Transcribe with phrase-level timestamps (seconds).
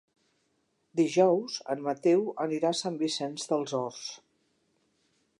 [0.99, 4.07] Dijous en Mateu anirà a Sant Vicenç dels Horts.